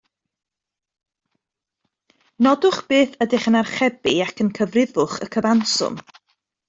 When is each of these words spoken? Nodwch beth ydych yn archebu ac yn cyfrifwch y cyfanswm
Nodwch 2.43 2.81
beth 2.89 3.15
ydych 3.25 3.47
yn 3.51 3.59
archebu 3.63 4.17
ac 4.27 4.43
yn 4.45 4.53
cyfrifwch 4.61 5.19
y 5.27 5.29
cyfanswm 5.37 6.01